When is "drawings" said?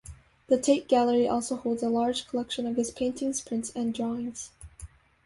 3.93-4.49